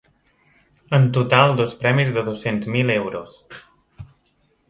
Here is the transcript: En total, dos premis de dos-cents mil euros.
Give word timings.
En 0.97 1.03
total, 1.17 1.53
dos 1.59 1.75
premis 1.83 2.09
de 2.15 2.23
dos-cents 2.29 2.71
mil 2.77 2.89
euros. 2.95 3.35